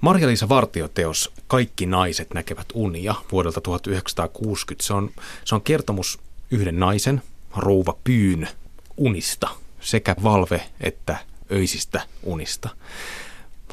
[0.00, 4.86] Marja-Liisa Vartioteos Kaikki naiset näkevät unia vuodelta 1960.
[4.86, 5.10] Se on,
[5.44, 6.18] se on kertomus
[6.50, 7.22] yhden naisen,
[7.56, 8.48] rouva Pyyn,
[8.96, 9.48] unista,
[9.80, 11.16] sekä valve- että
[11.52, 12.68] öisistä unista.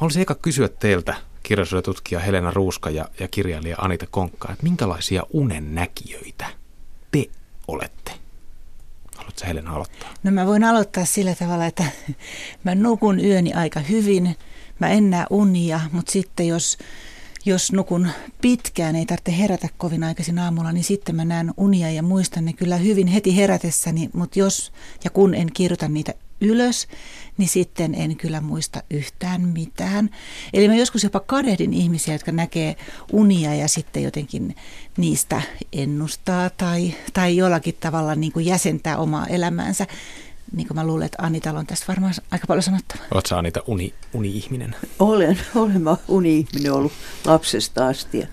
[0.00, 5.22] olisin eka kysyä teiltä, kirjallisuuden tutkija Helena Ruuska ja, ja kirjailija Anita Konkka, että minkälaisia
[5.32, 6.46] unennäkijöitä
[7.12, 7.24] te
[7.68, 8.12] olette?
[9.16, 10.14] Haluatko Helena aloittaa?
[10.22, 11.84] No mä voin aloittaa sillä tavalla, että
[12.64, 14.36] mä nukun yöni aika hyvin.
[14.78, 16.78] Mä en näe unia, mutta sitten jos,
[17.44, 18.08] jos nukun
[18.40, 22.52] pitkään, ei tarvitse herätä kovin aikaisin aamulla, niin sitten mä näen unia ja muistan ne
[22.52, 24.72] kyllä hyvin heti herätessäni, mutta jos
[25.04, 26.88] ja kun en kirjoita niitä ylös,
[27.38, 30.10] niin sitten en kyllä muista yhtään mitään.
[30.52, 32.76] Eli mä joskus jopa kadehdin ihmisiä, jotka näkee
[33.12, 34.56] unia ja sitten jotenkin
[34.96, 39.86] niistä ennustaa tai, tai jollakin tavalla niin kuin jäsentää omaa elämäänsä.
[40.52, 43.06] Niin kuin mä luulen, että Anita on tästä varmaan aika paljon sanottavaa.
[43.14, 44.76] Oletko Anita uni, uni-ihminen?
[44.98, 46.92] Olen, olen mä uni-ihminen ollut
[47.24, 48.26] lapsesta asti ja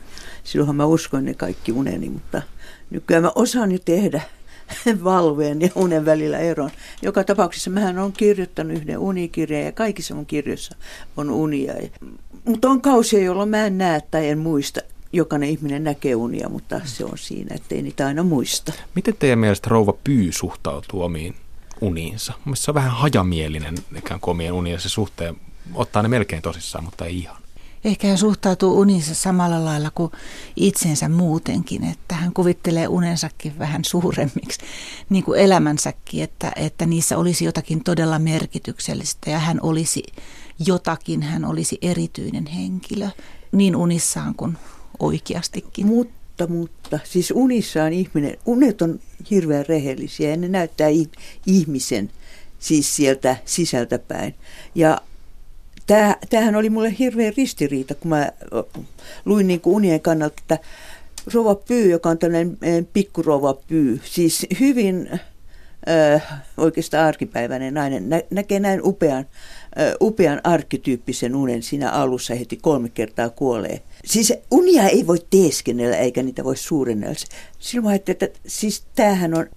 [0.44, 2.42] silloinhan mä uskoin ne kaikki uneni, mutta
[2.90, 4.22] nykyään mä osaan jo tehdä
[5.04, 6.70] valveen ja unen välillä eron.
[7.02, 10.76] Joka tapauksessa mähän on kirjoittanut yhden unikirjan ja kaikissa mun kirjoissa
[11.18, 11.74] on unia.
[12.46, 14.82] Mutta on kausia, jolloin mä en näe tai en muista.
[15.16, 18.74] Jokainen ihminen näkee unia, mutta se on siinä, ettei niitä aina muista.
[18.96, 21.36] Miten teidän mielestä rouva Pyy suhtautuu omiin
[21.84, 22.34] uniinsa?
[22.46, 25.36] Mielestäni se on vähän hajamielinen ikään kuin omien uniensa suhteen.
[25.74, 27.44] Ottaa ne melkein tosissaan, mutta ei ihan.
[27.84, 30.12] Ehkä hän suhtautuu uninsa samalla lailla kuin
[30.56, 34.60] itsensä muutenkin, että hän kuvittelee unensakin vähän suuremmiksi,
[35.10, 40.04] niin kuin elämänsäkin, että, että niissä olisi jotakin todella merkityksellistä ja hän olisi
[40.66, 43.10] jotakin, hän olisi erityinen henkilö,
[43.52, 44.58] niin unissaan kuin
[45.00, 45.88] oikeastikin.
[45.88, 49.00] Mutta, mutta, siis unissaan ihminen, unet on
[49.32, 50.88] hirveän rehellisiä ja ne näyttää
[51.46, 52.12] ihmisen
[52.60, 54.36] siis sieltä sisältäpäin.
[54.76, 55.02] Ja
[55.88, 58.32] Tämä, tämähän oli mulle hirveän ristiriita, kun mä
[59.26, 60.60] luin niin kuin unien kannalta, että
[61.34, 62.58] Rova Pyy, joka on tällainen
[62.94, 65.10] pikkurova Pyy, siis hyvin
[65.90, 69.26] äh, oikeastaan arkipäiväinen nainen, nä, näkee näin upean,
[70.02, 73.82] upean arkkityyppisen unen siinä alussa heti kolme kertaa kuolee.
[74.06, 77.16] Siis unia ei voi teeskennellä eikä niitä voi suurennella.
[77.60, 79.50] Silloin että, että siis tämähän on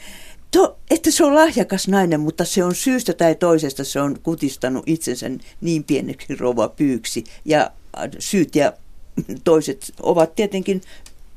[0.50, 4.84] to, että se on lahjakas nainen, mutta se on syystä tai toisesta se on kutistanut
[4.86, 5.26] itsensä
[5.60, 7.24] niin pieneksi rova pyyksi.
[7.44, 7.70] Ja
[8.18, 8.72] syyt ja
[9.44, 10.80] toiset ovat tietenkin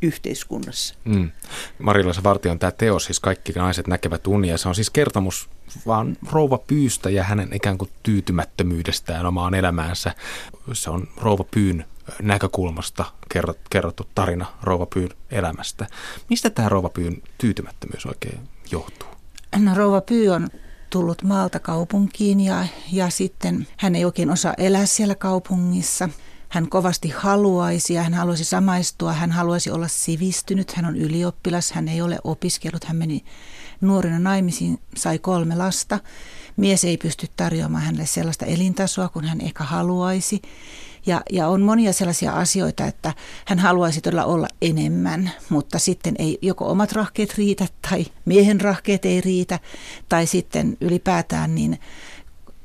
[0.05, 0.95] yhteiskunnassa.
[1.05, 1.31] Mm.
[1.79, 4.57] Marilla Varti on tämä teos, siis kaikki naiset näkevät unia.
[4.57, 5.49] Se on siis kertomus
[5.85, 10.15] vaan rouva pyystä ja hänen ikään kuin tyytymättömyydestään omaan elämäänsä.
[10.73, 11.85] Se on rouva pyyn
[12.21, 13.05] näkökulmasta
[13.69, 15.87] kerrottu tarina rouva pyyn elämästä.
[16.29, 18.39] Mistä tämä rouva pyyn tyytymättömyys oikein
[18.71, 19.09] johtuu?
[19.57, 20.49] No rouva Pyy on
[20.89, 26.09] tullut maalta kaupunkiin ja, ja sitten hän ei oikein osaa elää siellä kaupungissa.
[26.55, 31.87] Hän kovasti haluaisi ja hän haluaisi samaistua, hän haluaisi olla sivistynyt, hän on ylioppilas, hän
[31.87, 33.25] ei ole opiskellut, hän meni
[33.81, 35.99] nuorena naimisiin, sai kolme lasta.
[36.57, 40.41] Mies ei pysty tarjoamaan hänelle sellaista elintasoa kuin hän ehkä haluaisi.
[41.05, 43.13] Ja, ja on monia sellaisia asioita, että
[43.45, 49.05] hän haluaisi todella olla enemmän, mutta sitten ei joko omat rahkeet riitä tai miehen rahkeet
[49.05, 49.59] ei riitä.
[50.09, 51.79] Tai sitten ylipäätään niin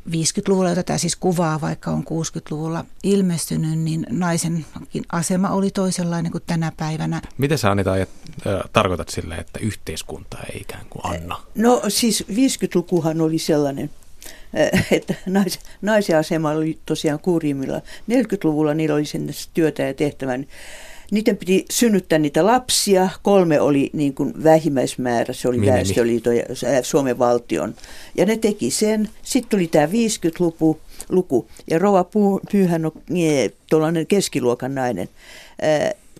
[0.09, 6.45] 50-luvulla, jota tämä siis kuvaa, vaikka on 60-luvulla ilmestynyt, niin naisenkin asema oli toisenlainen kuin
[6.47, 7.23] tänä päivänä.
[7.39, 8.07] Miten sä Anita äh,
[8.73, 11.41] tarkoitat sille, että yhteiskunta ei ikään kuin anna?
[11.55, 13.91] No siis 50-lukuhan oli sellainen
[14.91, 17.81] että nais, naisen asema oli tosiaan kurjimmilla.
[18.11, 20.33] 40-luvulla niillä oli sinne työtä ja tehtävä.
[21.11, 23.09] Niiden piti synnyttää niitä lapsia.
[23.23, 25.77] Kolme oli niin kuin vähimmäismäärä, se oli Minimi.
[25.77, 26.45] Väestöliiton ja
[26.83, 27.75] Suomen valtion.
[28.15, 29.09] Ja ne teki sen.
[29.23, 32.07] Sitten tuli tämä 50-luku, luku, ja Rova
[32.53, 32.93] Pyyhän on
[33.71, 35.09] tuollainen keskiluokan nainen.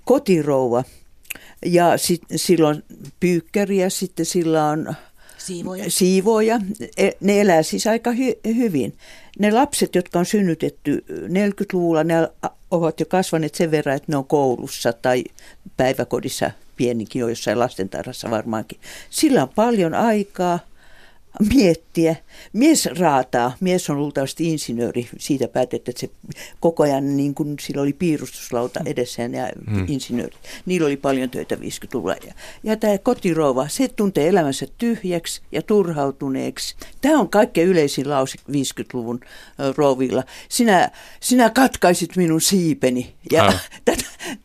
[0.05, 0.85] Kotirouva.
[1.67, 2.83] Ja sit, silloin
[3.21, 4.95] pyykkäri ja sitten sillä on
[5.39, 5.85] Siivoja.
[5.89, 6.61] Siivoja.
[6.97, 8.95] E, ne elää siis aika hy- hyvin.
[9.39, 12.15] Ne lapset, jotka on synnytetty 40-luvulla, ne
[12.71, 15.25] ovat jo kasvaneet sen verran, että ne on koulussa tai
[15.77, 18.81] päiväkodissa pienikin jo jossain lastentarhassa varmaankin.
[19.11, 20.59] Sillä on paljon aikaa
[21.55, 22.17] miettiä.
[22.53, 26.11] Mies raataa, mies on luultavasti insinööri, siitä päätetty, että se
[26.61, 29.85] koko ajan, niin kuin sillä oli piirustuslauta edessään ja hmm.
[29.89, 30.37] insinööri.
[30.67, 32.15] Niillä oli paljon töitä 50-luvulla.
[32.27, 36.77] Ja, ja tämä kotirouva, se tuntee elämänsä tyhjäksi ja turhautuneeksi.
[37.01, 39.21] Tämä on kaikkein yleisin lause 50-luvun
[39.77, 40.23] rouvilla.
[40.49, 40.91] Sinä,
[41.21, 43.15] sinä katkaisit minun siipeni.
[43.33, 43.53] Ja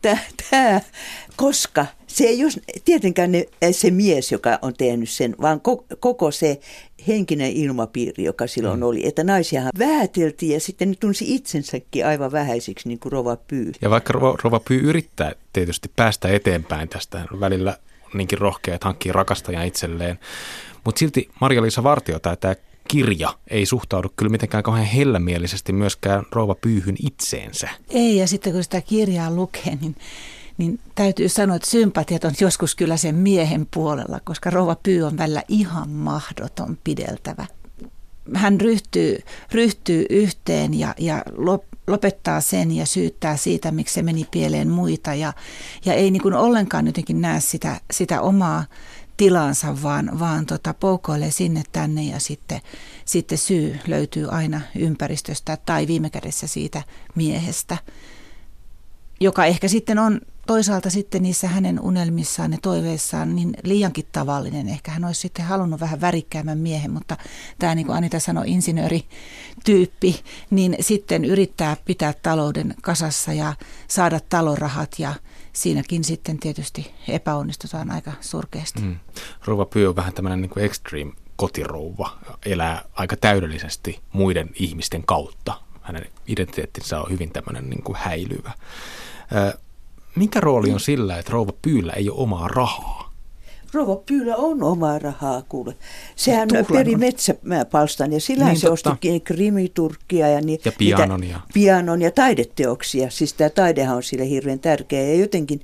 [0.50, 0.80] tämä,
[1.36, 1.86] koska
[2.16, 2.52] se ei ole
[2.84, 5.60] tietenkään ne, se mies, joka on tehnyt sen, vaan
[6.00, 6.60] koko se
[7.08, 8.82] henkinen ilmapiiri, joka silloin mm.
[8.82, 9.06] oli.
[9.06, 13.72] Että naisiahan vähäteltiin ja sitten ne tunsi itsensäkin aivan vähäisiksi, niin kuin Rova Pyy.
[13.80, 17.78] Ja vaikka Rova, Rova Pyy yrittää tietysti päästä eteenpäin tästä, välillä
[18.14, 20.18] niinkin rohkea, että hankkii rakastajan itselleen,
[20.84, 22.54] mutta silti Maria-Liisa Vartio tai tämä
[22.88, 27.68] kirja ei suhtaudu kyllä mitenkään kauhean hellämielisesti myöskään Rova Pyyhyn itseensä.
[27.90, 29.96] Ei, ja sitten kun sitä kirjaa lukee, niin
[30.58, 35.18] niin täytyy sanoa, että sympatiat on joskus kyllä sen miehen puolella, koska rouva Pyy on
[35.18, 37.46] välillä ihan mahdoton pideltävä.
[38.34, 39.18] Hän ryhtyy,
[39.52, 41.22] ryhtyy yhteen ja, ja
[41.86, 45.32] lopettaa sen ja syyttää siitä, miksi se meni pieleen muita ja,
[45.84, 48.64] ja ei niin kuin ollenkaan jotenkin näe sitä, sitä omaa
[49.16, 52.60] tilansa, vaan, vaan tota, poukoilee sinne tänne ja sitten,
[53.04, 56.82] sitten syy löytyy aina ympäristöstä tai viime kädessä siitä
[57.14, 57.78] miehestä,
[59.20, 64.68] joka ehkä sitten on toisaalta sitten niissä hänen unelmissaan ja toiveissaan niin liiankin tavallinen.
[64.68, 67.16] Ehkä hän olisi sitten halunnut vähän värikkäämän miehen, mutta
[67.58, 73.54] tämä niin kuin Anita sanoi, insinöörityyppi, niin sitten yrittää pitää talouden kasassa ja
[73.88, 75.14] saada talorahat ja
[75.52, 78.80] siinäkin sitten tietysti epäonnistutaan aika surkeasti.
[78.80, 78.96] Mm.
[79.44, 85.60] Rouva Pyy on vähän tämmöinen niin kuin extreme kotirouva, elää aika täydellisesti muiden ihmisten kautta.
[85.82, 88.52] Hänen identiteettinsä on hyvin tämmöinen niin kuin häilyvä.
[90.16, 93.12] Mikä rooli on sillä, että rouva Pyylä ei ole omaa rahaa?
[93.72, 95.76] Rouva Pyylä on omaa rahaa, kuule.
[96.16, 98.90] Sehän peri metsäpalstan ja sillä niin, se osti
[99.24, 101.40] krimiturkkia ja, ni, ja, pianon, ja...
[101.54, 103.10] pianon ja taideteoksia.
[103.10, 105.60] Siis tämä taidehan on sille hirveän tärkeä ja jotenkin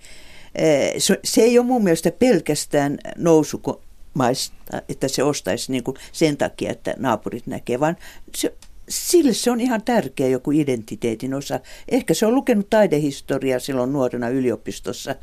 [0.54, 0.92] eh,
[1.24, 6.94] se ei ole mun mielestä pelkästään nousumaista, että se ostaisi niin kuin sen takia, että
[6.98, 7.96] naapurit näkee, vaan
[8.34, 8.54] se
[8.88, 11.60] sille se on ihan tärkeä joku identiteetin osa.
[11.88, 15.14] Ehkä se on lukenut taidehistoriaa silloin nuorena yliopistossa,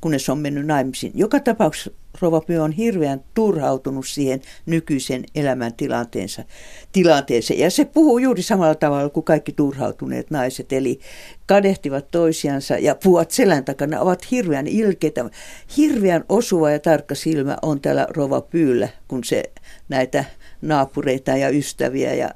[0.00, 1.12] kunnes on mennyt naimisiin.
[1.14, 6.44] Joka tapauksessa Rova Pyö on hirveän turhautunut siihen nykyisen elämäntilanteensa
[6.92, 7.60] tilanteeseen.
[7.60, 10.72] Ja se puhuu juuri samalla tavalla kuin kaikki turhautuneet naiset.
[10.72, 11.00] Eli
[11.46, 15.30] kadehtivat toisiansa ja puhuvat selän takana, ovat hirveän ilkeitä.
[15.76, 19.42] Hirveän osuva ja tarkka silmä on täällä Rova Pyyllä, kun se
[19.88, 20.24] näitä
[20.62, 22.30] naapureita ja ystäviä ja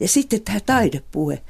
[0.00, 1.42] ja sitten tämä taidepuhe.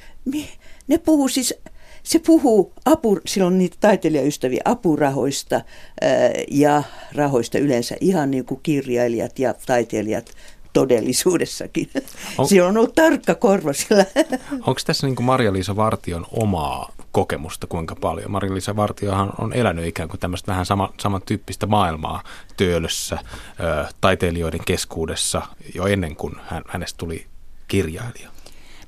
[0.88, 1.54] Ne puhuu siis,
[2.02, 6.10] se puhuu, apu, silloin niitä taiteilijaystäviä, apurahoista ää,
[6.50, 6.82] ja
[7.14, 10.34] rahoista yleensä, ihan niin kuin kirjailijat ja taiteilijat
[10.72, 11.90] todellisuudessakin.
[12.38, 14.06] On, Siinä on ollut tarkka korva sillä.
[14.66, 18.30] Onko tässä niin kuin Marja-Liisa Vartion omaa kokemusta kuinka paljon?
[18.30, 22.22] Marja-Liisa Vartiohan on elänyt ikään kuin tämmöistä vähän sama, samantyyppistä maailmaa
[22.56, 23.18] töölössä,
[23.60, 25.42] ö, taiteilijoiden keskuudessa
[25.74, 27.26] jo ennen kuin hän, hänestä tuli
[27.68, 28.30] kirjailija.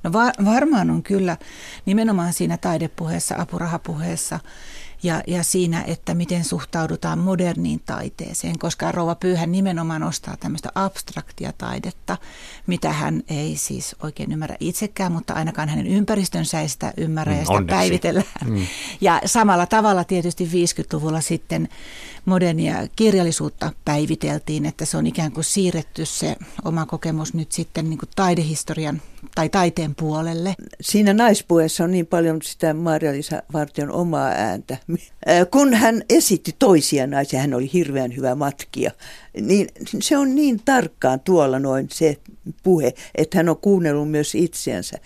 [0.03, 1.37] No va- varmaan on kyllä
[1.85, 4.39] nimenomaan siinä taidepuheessa, apurahapuheessa
[5.03, 11.53] ja, ja siinä, että miten suhtaudutaan moderniin taiteeseen, koska Rouva Pyyhän nimenomaan ostaa tämmöistä abstraktia
[11.57, 12.17] taidetta,
[12.67, 17.39] mitä hän ei siis oikein ymmärrä itsekään, mutta ainakaan hänen ympäristönsä ei sitä ymmärrä mm,
[17.39, 17.75] ja sitä onneksi.
[17.75, 18.25] päivitellään.
[18.45, 18.67] Mm.
[19.01, 21.69] Ja samalla tavalla tietysti 50-luvulla sitten
[22.25, 26.35] modernia kirjallisuutta päiviteltiin, että se on ikään kuin siirretty se
[26.65, 29.01] oma kokemus nyt sitten niin kuin taidehistorian
[29.35, 30.55] tai taiteen puolelle.
[30.81, 34.77] Siinä naispuheessa on niin paljon sitä Maria-Liisa Vartion omaa ääntä.
[35.51, 38.91] Kun hän esitti toisia naisia, hän oli hirveän hyvä matkia
[39.41, 39.67] niin
[39.99, 42.17] se on niin tarkkaan tuolla noin se
[42.63, 44.97] puhe, että hän on kuunnellut myös itseänsä,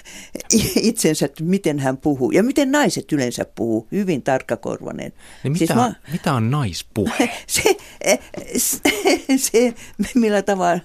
[0.76, 5.12] itsensä, että miten hän puhuu ja miten naiset yleensä puhuu, hyvin tarkkakorvainen.
[5.42, 7.30] Niin mitä, siis mä, mitä on naispuhe?
[7.46, 7.76] Se,
[8.56, 8.80] se,
[9.50, 9.74] se
[10.14, 10.80] millä tavalla,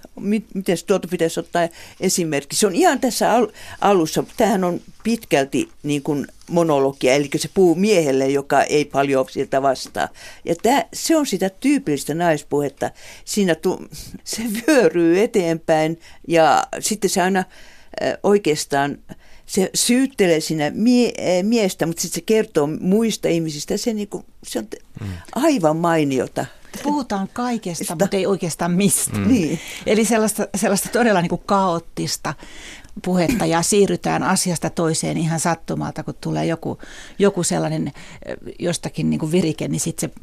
[0.54, 3.30] miten tuolta pitäisi ottaa esimerkki, se on ihan tässä
[3.82, 9.62] alussa, tähän on pitkälti niin kuin monologia, eli se puhuu miehelle, joka ei paljon siltä
[9.62, 10.10] vastaa.
[10.46, 12.92] Ja tämä, se on sitä tyypillistä naispuhetta.
[13.26, 13.88] Siinä tu,
[14.24, 18.98] se vyöryy eteenpäin ja sitten se aina äh, oikeastaan
[19.46, 23.78] se syyttelee siinä mie, miestä, mutta sitten se kertoo muista ihmisistä.
[23.78, 24.68] Se, niinku, se on
[25.02, 25.08] mm.
[25.36, 26.46] aivan mainiota.
[26.84, 29.17] Puhutaan kaikesta, mutta ei oikeastaan mistä.
[29.17, 29.27] Mm.
[29.27, 29.60] Niin.
[29.86, 32.34] Eli sellaista, sellaista todella niin kuin kaoottista
[33.04, 36.80] puhetta ja siirrytään asiasta toiseen ihan sattumalta, kun tulee joku,
[37.20, 37.92] joku sellainen
[38.60, 40.16] jostakin niin kuin virike, niin sitten se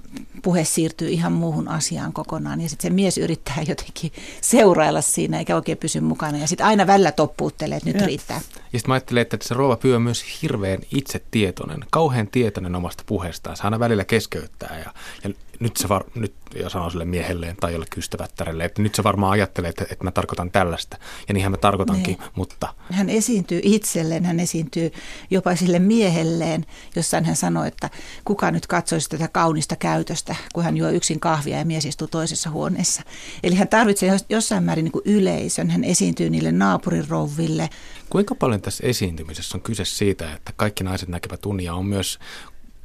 [0.43, 2.61] puhe siirtyy ihan muuhun asiaan kokonaan.
[2.61, 6.39] Ja sitten se mies yrittää jotenkin seurailla siinä eikä oikein pysy mukana.
[6.39, 8.07] Ja sitten aina välillä toppuuttelee, että nyt ja.
[8.07, 8.41] riittää.
[8.55, 13.03] Ja sitten mä ajattelen, että se rouva pyö on myös hirveän itsetietoinen, kauhean tietoinen omasta
[13.07, 13.57] puheestaan.
[13.57, 17.73] Se aina välillä keskeyttää ja, ja nyt se var, nyt, ja sanoo sille miehelleen tai
[17.73, 20.97] jollekin ystävättärelle, että nyt se varmaan ajattelee, että, että mä tarkoitan tällaista.
[21.29, 22.31] Ja niinhän mä tarkoitankin, Niin.
[22.35, 24.93] mutta Hän esiintyy itselleen, hän esiintyy
[25.31, 26.67] jopa sille miehelleen,
[26.97, 27.91] jossain hän sanoi, että
[28.25, 32.51] kuka nyt katsoisi tätä kaunista käytöstä, kun hän juo yksin kahvia ja mies istuu toisessa
[32.51, 33.03] huoneessa.
[33.43, 37.71] Eli hän tarvitsee jos- jossain määrin niin kuin yleisön, hän esiintyy niille naapurirouville.
[38.11, 42.19] kuinka paljon tässä esiintymisessä on kyse siitä, että kaikki naiset näkevät unia, on myös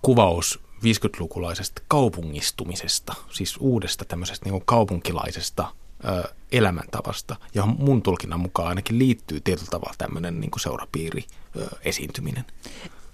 [0.01, 5.67] kuvaus 50-lukulaisesta kaupungistumisesta, siis uudesta tämmöisestä niin kuin kaupunkilaisesta
[6.51, 11.25] elämäntavasta, johon mun tulkinnan mukaan ainakin liittyy tietyllä tavalla tämmöinen niin seurapiiri
[11.55, 12.45] ö, esiintyminen.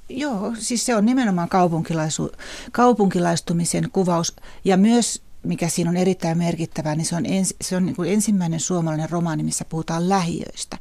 [0.10, 2.32] Joo, siis se on nimenomaan kaupunkilaisu,
[2.72, 4.36] kaupunkilaistumisen kuvaus
[4.66, 8.10] ja myös mikä siinä on erittäin merkittävää, niin se on, ens, se on niin kuin
[8.10, 10.78] ensimmäinen suomalainen romaani, missä puhutaan lähiöistä.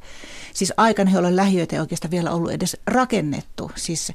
[0.53, 3.71] Siis aikana, jolloin lähiöitä ei oikeastaan vielä ollut edes rakennettu.
[3.75, 4.11] Siis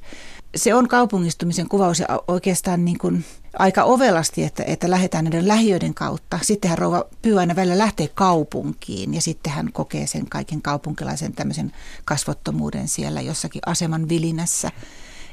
[0.56, 3.24] se on kaupungistumisen kuvaus ja oikeastaan niin kuin
[3.58, 6.38] aika ovelasti, että, että lähdetään näiden lähiöiden kautta.
[6.42, 11.72] Sittenhän rouva Pyy aina välillä lähtee kaupunkiin ja sitten hän kokee sen kaiken kaupunkilaisen tämmöisen
[12.04, 14.70] kasvottomuuden siellä jossakin aseman vilinässä.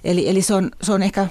[0.04, 1.28] Eli, eli se, on, se on ehkä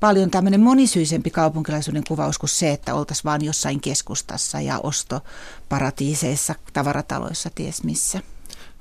[0.00, 7.50] paljon tämmöinen monisyisempi kaupunkilaisuuden kuvaus kuin se, että oltaisiin vaan jossain keskustassa ja ostoparatiiseissa, tavarataloissa,
[7.54, 8.20] ties missä.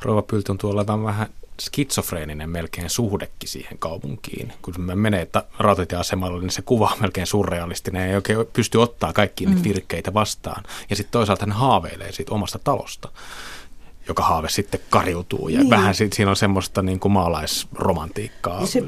[0.01, 1.27] Rova Pyl tuntuu olevan vähän
[1.61, 4.53] skitsofreeninen melkein suhdekin siihen kaupunkiin.
[4.61, 8.09] Kun me menee ta- rautatieasemalle, niin se kuva on melkein surrealistinen.
[8.09, 10.63] Ei oikein pysty ottaa kaikki niitä virkkeitä vastaan.
[10.89, 13.09] Ja sitten toisaalta hän haaveilee siitä omasta talosta
[14.07, 15.49] joka haave sitten kariutuu.
[15.49, 15.69] Ja Niin.
[15.69, 18.61] vähän siinä on semmoista niin kuin maalaisromantiikkaa.
[18.61, 18.83] Ja se,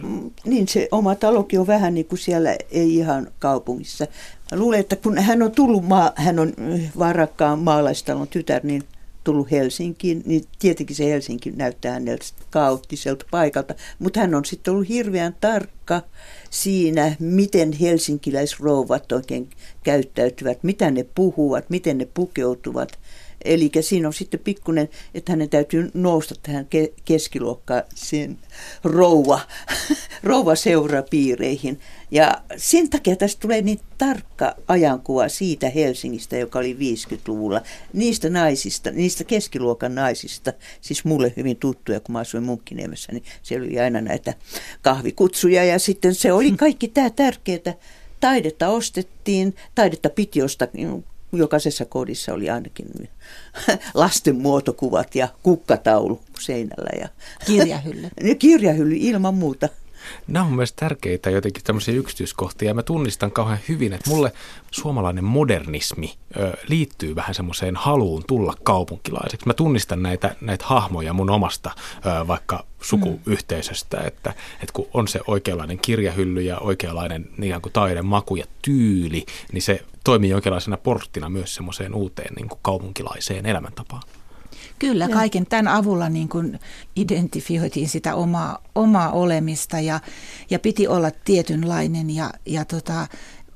[0.46, 4.08] niin se oma talokin on vähän niin kuin siellä, ei ihan kaupungissa.
[4.52, 6.54] Mä luulen, että kun hän on tullut, maa, hän on
[7.00, 8.84] varakkaan maalaistalon tytär, niin
[9.24, 14.90] tullut Helsinkiin, niin tietenkin se Helsinki näyttää häneltä kaoottiselta paikalta, mutta hän on sitten ollut
[14.90, 16.02] hirveän tarkka
[16.50, 19.50] siinä, miten helsinkiläisrouvat oikein
[19.84, 23.00] käyttäytyvät, mitä ne puhuvat, miten ne pukeutuvat.
[23.46, 28.38] Eli siinä on sitten pikkuinen, että hänen täytyy nousta tähän ke- keskiluokkaan sen
[28.84, 29.40] rouva,
[30.24, 31.80] rouvaseurapiireihin.
[32.12, 37.62] Ja sen takia tästä tulee niin tarkka ajankuva siitä Helsingistä, joka oli 50-luvulla.
[37.94, 43.66] Niistä naisista, niistä keskiluokan naisista, siis mulle hyvin tuttuja, kun mä asuin Munkkiniemessä, niin siellä
[43.66, 44.34] oli aina näitä
[44.82, 45.64] kahvikutsuja.
[45.64, 47.74] Ja sitten se oli kaikki tämä tärkeää.
[48.20, 50.68] Taidetta ostettiin, taidetta piti ostaa
[51.32, 52.88] jokaisessa kodissa oli ainakin
[53.94, 56.90] lasten muotokuvat ja kukkataulu seinällä.
[57.00, 57.10] Ja
[57.48, 58.10] Kirjahylly.
[58.24, 59.70] Ja kirjahylly ilman muuta.
[60.28, 64.32] Nämä on myös tärkeitä jotenkin tämmöisiä yksityiskohtia ja mä tunnistan kauhean hyvin, että mulle
[64.72, 69.48] suomalainen modernismi ö, liittyy vähän semmoiseen haluun tulla kaupunkilaiseksi.
[69.48, 75.20] Mä tunnistan näitä, näitä hahmoja mun omasta ö, vaikka sukuyhteisöstä, että, että kun on se
[75.28, 81.56] oikeanlainen kirjahylly ja oikeanlainen niin kuin taidemaku ja tyyli, niin se toimii oikeanlaisena porttina myös
[81.56, 84.04] semmoiseen uuteen niin kuin kaupunkilaiseen elämäntapaan.
[84.80, 86.60] Kyllä, kaiken tämän avulla niin kuin
[86.96, 90.00] identifioitiin sitä omaa, omaa olemista ja,
[90.50, 93.08] ja piti olla tietynlainen ja, ja tota,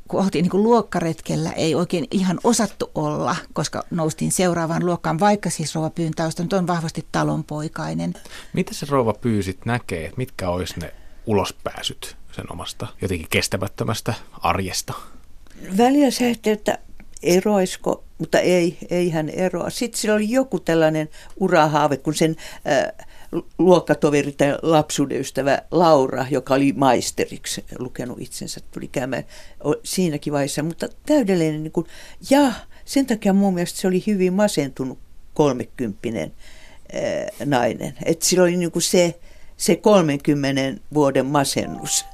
[0.08, 5.50] kun oltiin niin kuin luokkaretkellä, ei oikein ihan osattu olla, koska noustiin seuraavaan luokkaan, vaikka
[5.50, 8.14] siis rouva Pyyn tausta on vahvasti talonpoikainen.
[8.54, 10.94] Mitä se rouva pyysit näkee, että mitkä olisi ne
[11.26, 14.94] ulospääsyt sen omasta jotenkin kestämättömästä arjesta?
[15.78, 16.78] Välillä se että
[17.24, 19.70] eroisko, mutta ei, ei hän eroa.
[19.70, 22.36] Sitten sillä oli joku tällainen urahaave, kun sen
[22.68, 23.08] äh,
[23.58, 29.24] luokkatoveri tai lapsuuden ystävä Laura, joka oli maisteriksi lukenut itsensä, tuli käymään
[29.84, 31.64] siinäkin vaiheessa, mutta täydellinen.
[31.64, 31.88] Niin kuin,
[32.30, 32.52] ja
[32.86, 35.00] sen takia mun mielestä se oli hyvin masentunut
[35.34, 36.34] kolmekymppinen
[36.96, 37.02] äh,
[37.46, 37.94] nainen.
[38.06, 39.20] Että sillä oli niin kuin se,
[39.58, 42.06] se 30 vuoden masennus.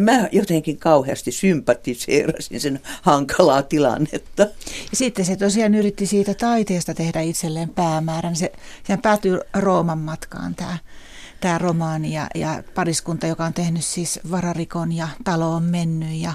[0.00, 4.42] Mä jotenkin kauheasti sympatiseerasin sen hankalaa tilannetta.
[4.90, 8.36] Ja sitten se tosiaan yritti siitä taiteesta tehdä itselleen päämäärän.
[8.36, 8.52] Se,
[8.86, 10.78] sehän päätyy Rooman matkaan tämä
[11.44, 16.34] tämä romaani ja, ja pariskunta, joka on tehnyt siis vararikon ja talo on mennyt ja,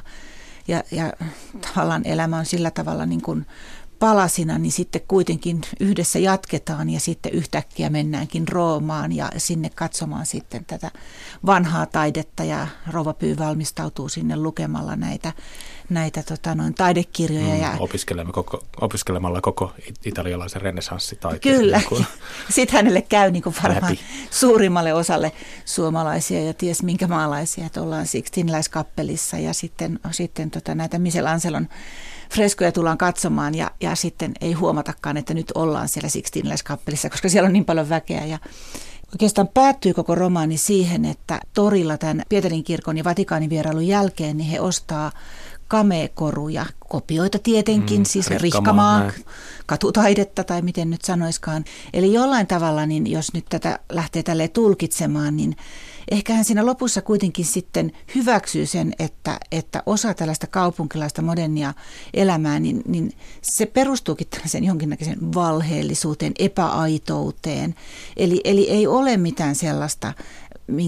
[0.67, 1.13] ja, ja
[1.61, 3.45] tavallaan elämä on sillä tavalla niin kuin
[3.99, 10.65] palasina, niin sitten kuitenkin yhdessä jatketaan ja sitten yhtäkkiä mennäänkin Roomaan ja sinne katsomaan sitten
[10.65, 10.91] tätä
[11.45, 15.33] vanhaa taidetta ja Rouva Pyy valmistautuu sinne lukemalla näitä,
[15.89, 17.55] näitä tota, noin taidekirjoja.
[17.55, 21.57] Mm, ja, opiskelemme koko, opiskelemalla koko it- italialaisen renessanssitaiteen.
[21.57, 21.77] Kyllä.
[21.77, 22.05] Niin kuin,
[22.49, 23.99] Sitten hänelle käy niin kuin varmaan Läpi.
[24.31, 25.31] suurimmalle osalle
[25.65, 31.61] suomalaisia ja ties minkä maalaisia, että ollaan Sixtinläiskappelissa ja sitten, sitten tota näitä Michelangelo
[32.33, 37.47] freskoja tullaan katsomaan ja, ja sitten ei huomatakaan, että nyt ollaan siellä Sixtinläiskappelissa, koska siellä
[37.47, 38.25] on niin paljon väkeä.
[38.25, 38.39] Ja
[39.13, 44.49] Oikeastaan päättyy koko romaani siihen, että torilla tämän Pietarin kirkon ja Vatikaanin vierailun jälkeen niin
[44.49, 45.11] he ostaa
[45.69, 49.11] kamekoruja, kopioita tietenkin, mm, siis rikkamaa,
[49.65, 51.65] katutaidetta tai miten nyt sanoiskaan.
[51.93, 55.55] Eli jollain tavalla, niin jos nyt tätä lähtee tälle tulkitsemaan, niin
[56.11, 61.73] ehkä hän siinä lopussa kuitenkin sitten hyväksyy sen, että, että osa tällaista kaupunkilaista modernia
[62.13, 63.11] elämää, niin, niin
[63.41, 67.75] se perustuukin tällaisen jonkinnäköisen valheellisuuteen, epäaitouteen.
[68.17, 70.13] Eli, eli ei ole mitään sellaista,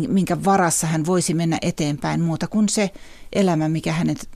[0.07, 2.89] minkä varassa hän voisi mennä eteenpäin muuta kuin se
[3.33, 4.29] elämä, mikä hänet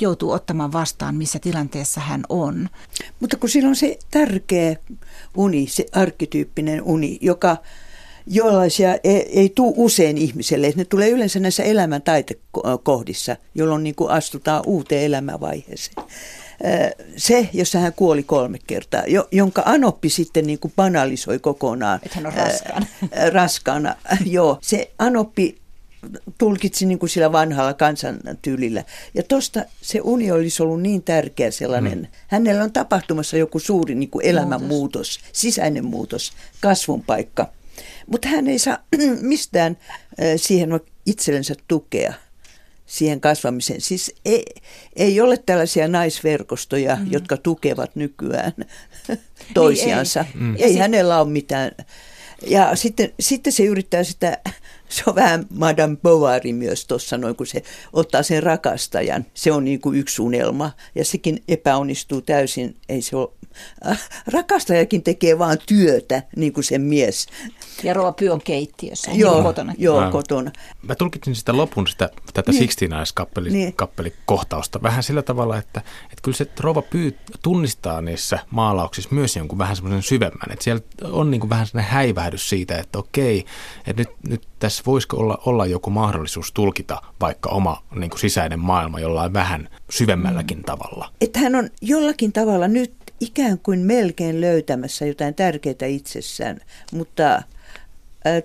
[0.00, 2.68] joutuu ottamaan vastaan, missä tilanteessa hän on.
[3.20, 4.76] Mutta kun silloin se tärkeä
[5.36, 7.56] uni, se arkkityyppinen uni, joka
[8.26, 10.72] jollaisia ei, ei tule usein ihmiselle.
[10.76, 16.06] Ne tulee yleensä näissä elämän taitekohdissa, jolloin niin kuin astutaan uuteen elämänvaiheeseen.
[17.16, 22.00] Se, jossa hän kuoli kolme kertaa, jonka Anoppi sitten niin kuin banalisoi kokonaan.
[22.02, 22.86] Että hän on raskaana.
[23.32, 24.58] raskaana, joo.
[24.62, 25.58] Se Anoppi
[26.38, 28.84] tulkitsi niin kuin sillä vanhalla kansantyylillä.
[29.14, 31.98] Ja tuosta se uni olisi ollut niin tärkeä sellainen.
[31.98, 32.06] Mm.
[32.26, 37.50] Hänellä on tapahtumassa joku suuri niin kuin elämänmuutos, sisäinen muutos, kasvun paikka.
[38.06, 38.78] Mutta hän ei saa
[39.20, 39.76] mistään
[40.36, 42.14] siihen itsellensä tukea
[42.86, 43.80] siihen kasvamiseen.
[43.80, 44.44] Siis ei,
[44.96, 47.12] ei ole tällaisia naisverkostoja, mm-hmm.
[47.12, 48.52] jotka tukevat nykyään
[49.54, 50.20] toisiansa.
[50.24, 50.40] Ei, ei.
[50.40, 50.56] Mm.
[50.58, 51.72] ei hänellä ole mitään.
[52.42, 54.38] Ja sitten, sitten se yrittää sitä,
[54.88, 57.62] se on vähän Madame Bovary myös tuossa noin, kun se
[57.92, 59.26] ottaa sen rakastajan.
[59.34, 62.76] Se on niin kuin yksi unelma ja sekin epäonnistuu täysin.
[62.88, 63.28] Ei se ole
[64.26, 67.26] rakastajakin tekee vaan työtä, niin kuin sen mies.
[67.82, 69.74] Ja Rova Py on keittiössä, joo, niin kotona.
[69.78, 70.50] Joo, mä, kotona.
[70.82, 72.58] Mä tulkitsin sitä lopun, sitä, tätä niin.
[72.58, 72.92] Sixteen
[73.50, 73.74] niin.
[74.82, 79.76] vähän sillä tavalla, että, että kyllä se Rova Py tunnistaa niissä maalauksissa myös jonkun vähän
[79.76, 80.52] semmoisen syvemmän.
[80.52, 83.44] Että siellä on niin kuin vähän sellainen häivähdys siitä, että okei,
[83.86, 88.58] että nyt, nyt tässä voisiko olla, olla joku mahdollisuus tulkita vaikka oma niin kuin sisäinen
[88.58, 90.64] maailma jollain vähän syvemmälläkin mm.
[90.64, 91.12] tavalla.
[91.20, 96.60] Että hän on jollakin tavalla nyt ikään kuin melkein löytämässä jotain tärkeää itsessään,
[96.92, 97.42] mutta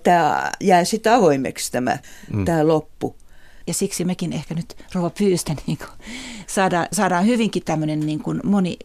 [0.03, 1.97] tämä jää sitten avoimeksi tämä,
[2.33, 2.45] mm.
[2.45, 3.15] tämä loppu.
[3.67, 5.89] Ja siksi mekin ehkä nyt Rova Pyystä niin kuin,
[6.47, 8.77] saadaan, saadaan hyvinkin tämmöinen niin kuin moni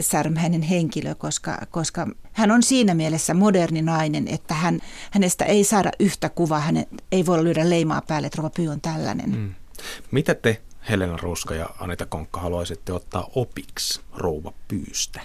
[0.00, 4.80] särmäinen henkilö, koska, koska hän on siinä mielessä moderni nainen, että hän,
[5.10, 8.80] hänestä ei saada yhtä kuvaa, hän ei voi lyödä leimaa päälle, että Rova Pyy on
[8.80, 9.30] tällainen.
[9.30, 9.54] Mm.
[10.10, 15.20] Mitä te Helena Ruska ja Anita Konkka haluaisitte ottaa opiksi rouva pyystä?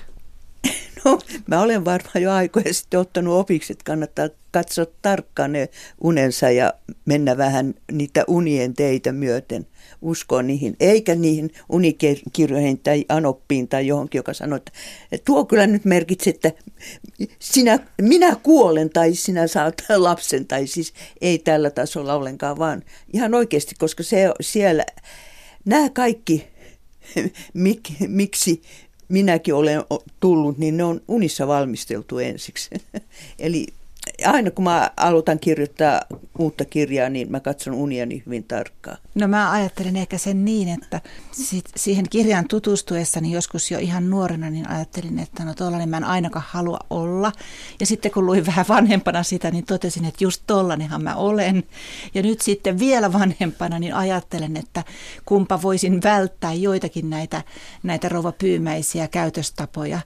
[1.05, 5.69] No, mä olen varmaan jo aikoja sitten ottanut opiksi, että kannattaa katsoa tarkkaan ne
[6.01, 6.73] unensa ja
[7.05, 9.67] mennä vähän niitä unien teitä myöten,
[10.01, 14.71] uskoa niihin, eikä niihin unikirjoihin tai anoppiin tai johonkin, joka sanoo, että
[15.25, 16.51] tuo kyllä nyt merkitsee, että
[17.39, 23.33] sinä, minä kuolen tai sinä saat lapsen, tai siis ei tällä tasolla ollenkaan, vaan ihan
[23.33, 24.85] oikeasti, koska se siellä
[25.67, 26.47] nämä kaikki,
[27.53, 28.61] mik, miksi
[29.09, 29.83] minäkin olen
[30.19, 32.69] tullut, niin ne on unissa valmisteltu ensiksi.
[33.39, 33.67] Eli
[34.25, 36.01] aina kun mä aloitan kirjoittaa
[36.39, 38.97] uutta kirjaa, niin mä katson uniani hyvin tarkkaan.
[39.15, 41.01] No mä ajattelen ehkä sen niin, että
[41.31, 46.03] sit siihen kirjaan tutustuessani joskus jo ihan nuorena, niin ajattelin, että no tollainen mä en
[46.03, 47.31] ainakaan halua olla.
[47.79, 51.63] Ja sitten kun luin vähän vanhempana sitä, niin totesin, että just tollanenhan mä olen.
[52.13, 54.83] Ja nyt sitten vielä vanhempana, niin ajattelen, että
[55.25, 57.43] kumpa voisin välttää joitakin näitä,
[57.83, 59.99] näitä rovapyymäisiä käytöstapoja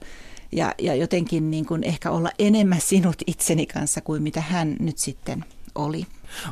[0.52, 4.98] ja, ja jotenkin niin kuin ehkä olla enemmän sinut itseni kanssa kuin mitä hän nyt
[4.98, 6.06] sitten oli.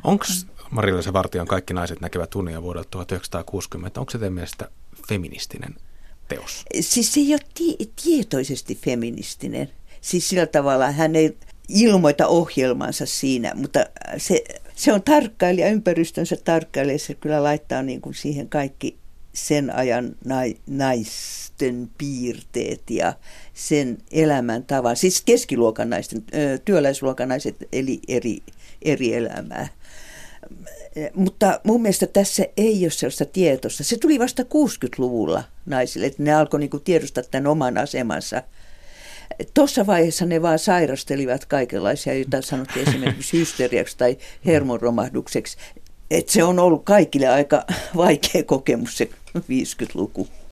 [0.05, 0.25] Onko
[0.71, 4.69] Marilla Vartion Kaikki naiset näkevät unia vuodelta 1960, onko se teidän mielestä
[5.09, 5.75] feministinen
[6.29, 6.65] teos?
[6.81, 9.71] Siis se ei ole tie- tietoisesti feministinen.
[10.01, 11.37] Siis sillä tavalla hän ei
[11.69, 13.87] ilmoita ohjelmansa siinä, mutta
[14.17, 18.99] se, se on tarkkailija, ympäristönsä tarkkailija, se kyllä laittaa niin kuin siihen kaikki
[19.33, 20.17] sen ajan
[20.67, 23.13] naisten piirteet ja
[23.55, 26.25] sen elämäntavan, siis keskiluokan naisten,
[26.65, 28.39] työläisluokan naiset eli eri,
[28.83, 29.69] eri elämää.
[31.15, 33.85] Mutta mun mielestä tässä ei ole sellaista tietosta.
[33.85, 38.43] Se tuli vasta 60-luvulla naisille, että ne alkoi niinku tiedostaa tämän oman asemansa.
[39.55, 45.57] Tuossa vaiheessa ne vaan sairastelivat kaikenlaisia, joita sanottiin esimerkiksi hysteriaksi tai hermonromahdukseksi.
[46.11, 47.65] Et se on ollut kaikille aika
[47.97, 50.27] vaikea kokemus se 50-luku.